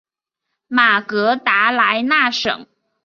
[0.67, 2.65] 马格达莱纳省。